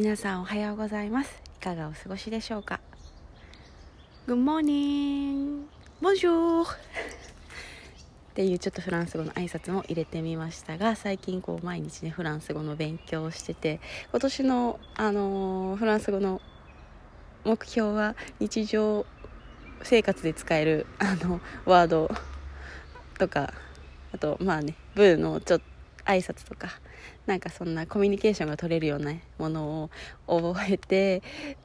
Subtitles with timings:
[0.00, 1.42] 皆さんおはようございます。
[1.60, 2.80] いかがお過ごしでしょうか
[4.26, 5.64] ？Good morning.
[6.00, 6.64] Bonjour.
[6.64, 6.66] っ
[8.32, 13.78] ていうちょっとフランス語の挨拶も入れてみましたが最近こう毎日ねフランス語の勉強をしてて
[14.10, 16.40] 今年の、あのー、フランス語の
[17.44, 19.04] 目標は日常
[19.82, 22.10] 生活で使えるあのワード
[23.18, 23.52] とか
[24.12, 25.69] あとまあねブーのちょっと
[26.04, 26.68] 挨拶とか
[27.26, 29.90] なんかそんなコミュニケーションが取れるようなもの
[30.26, 31.22] を覚えて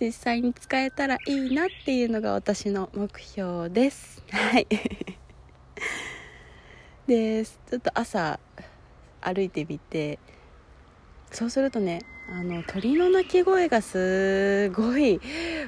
[0.00, 4.22] 実際に使えたらいいなっていうのが私の目標です。
[4.30, 4.66] はい。
[7.06, 8.38] でちょっと朝
[9.20, 10.18] 歩いてみて
[11.32, 15.20] そうするとねあの鳥の鳴き声がすごい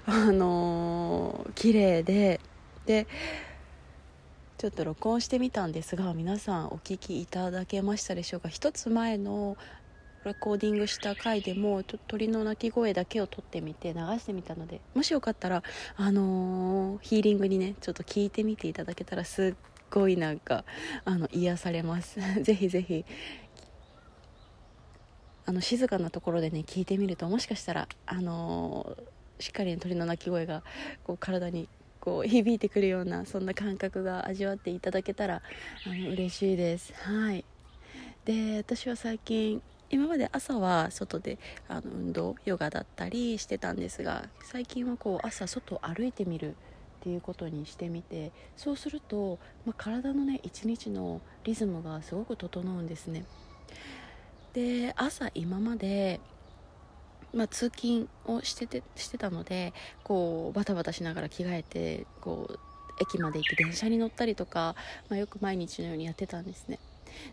[0.04, 2.40] あの綺麗で
[2.84, 3.06] で
[4.60, 8.50] ちょっと録音してみたんですが皆さんお聞きいただけましたでしょうか？
[8.50, 9.56] 一つ前の
[10.26, 15.62] レコーディングした回でも鳥の鳴き声だけを撮ってみて流してみたのでもしよかったら、
[15.96, 20.66] あのー、ヒーリングにねちょっと聞いてみていただけたらすっごいなんか
[21.06, 22.20] あの癒されます。
[22.44, 23.06] ぜひぜひ
[25.46, 30.62] あの静かなところでね聞いてみるともしかしたら、あのー、しっかり鳥の鳴き声が
[31.02, 31.66] こう体に
[32.00, 35.42] こう響いてくるようなそんな感覚が味わっていただけたら
[35.86, 36.92] あの嬉しいです。
[36.94, 37.44] はい。
[38.24, 46.50] で私は最近今まで朝は外であの運動ヨガだったりしてたんですが最近はこう朝外を歩いてみる
[47.00, 53.24] っていうことにしてみてそうすると、まあ、体のね一日のリズムがすごく整うんですね。
[54.52, 56.20] で朝今まで
[57.34, 62.58] まあ、通勤をしててしてたのでこうバタバタしながら着替えてこう
[63.00, 64.74] 駅まで行って電車に乗ったりとか、
[65.08, 66.78] まあ、よく毎日のようにやってたんですね。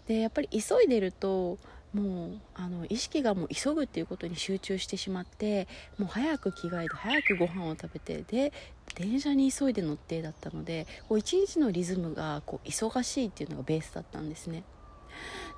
[0.07, 1.57] でやっぱり急いでると
[1.93, 8.53] もうあの意識がもう急ぐっていうことに集中してしまってもう早く着替えて早くご飯を食べてで
[8.95, 14.63] 電車に急いで乗ってだったのでこう一日のリズムがこう忙しいっていうのがベースだったんですね。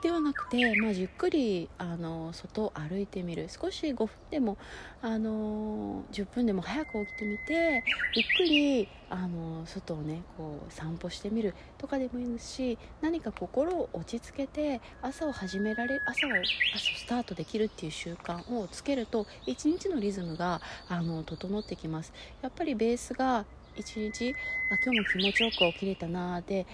[0.02, 3.48] ではなくて、まあ、じっくりあの外を歩いてみる。
[3.50, 4.58] 少し5分でも
[5.02, 7.84] あの10分でも早く起きてみて
[8.16, 11.54] ゆっくりあの外をねこう散歩してみる。
[11.78, 22.14] とかでもいいですし何か心を落ち着けて朝を始められ朝を朝スタートできるっていう習慣をつけると一日のリズムがあの整ってきます。
[22.42, 23.46] やっぱりベースが
[23.76, 24.34] 一日
[24.72, 26.66] あ今日も気持ちよく起きれたなで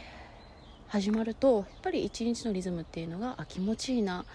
[0.88, 4.26] 始まるとやっぱり一日のリズムっていうのがあ気持ちいいな。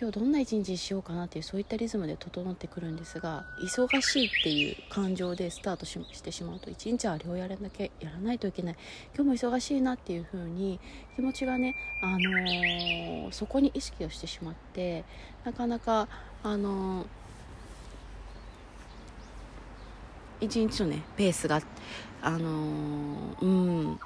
[0.00, 8.76] 今日どんな一日しようかなっていうそういったリズムで整ってくるんですが忙しいっていう感情でスタートしてしまうと一日あれをやらなきゃやらないといけない。
[9.14, 10.80] 今日も忙しいなっていう風に
[11.14, 15.04] 気持ちがね、あのー、そこに意識をしてしまって
[15.44, 16.08] なかなか、
[16.42, 17.06] あのー、
[20.40, 21.60] 一日のねペースが、
[22.22, 24.00] あのー、うん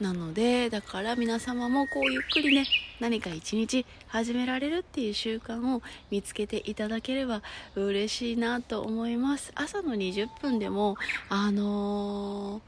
[0.00, 2.66] なのでだから皆様もこうゆっくりね
[3.00, 7.42] 何か一日始められるっていう習慣を見つけていただければ
[7.74, 9.52] 嬉しいなと思います。
[9.54, 10.96] 朝の20分でも
[11.28, 12.62] あの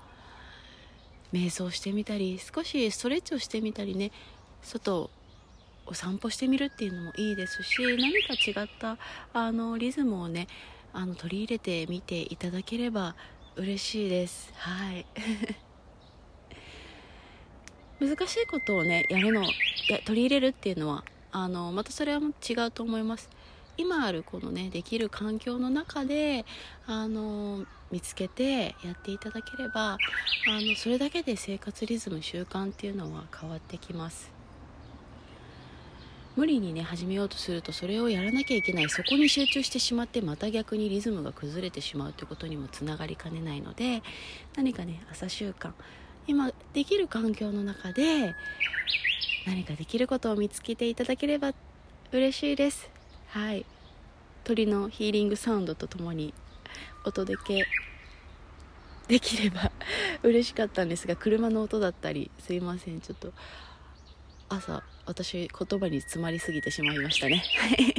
[1.32, 4.12] ー、瞑想してみたり少しストレッチをしてみたりね
[4.62, 5.10] 外
[5.86, 8.98] お散歩してみるっていうのもいいですし何か違った
[9.32, 10.48] あのリズムをね
[10.92, 13.16] あの取り入れてみていただければ
[13.56, 14.52] 嬉しいです。
[14.56, 15.06] はい。
[18.02, 23.30] 難しいことをねやるのや取り入れるっていうのはあのまたそれは違うと思います。
[23.78, 26.44] 今あるこのねできる環境の中で
[26.86, 29.96] あの見つけてやっていただければあ
[30.60, 34.30] のそれだけで生活リズム習慣っていうのは変わってきます。
[36.34, 38.88] 無理にね始めようとするとそれをやらなきゃいけない。
[38.88, 44.02] そこに集中してしまってまた逆にリズムが崩れてしまうということにもつながりかねないので
[44.56, 45.72] 何かね朝習慣
[46.26, 48.34] 今できる環境の中で
[49.46, 51.52] 何かできることを見つけていただければ
[52.12, 52.90] 嬉しいです。
[53.28, 53.66] はい。
[54.44, 56.34] 鳥のヒーリングサウンドとともに
[57.04, 57.66] お届け
[59.08, 59.70] できれば
[60.22, 63.00] 嬉しかったんですが車の音だったりすいません。
[63.00, 63.32] ちょっと
[64.48, 67.42] 朝私言葉に詰まりすぎてしまいましたね。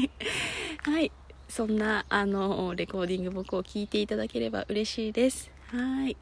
[0.83, 1.11] はい。
[1.49, 5.51] そんなあのレコーディング僕を聞いていただければ嬉しいです。
[5.67, 6.15] はい。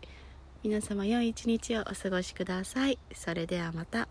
[0.64, 3.00] 皆様良い一日をお過ごしください。
[3.14, 4.08] それではまた。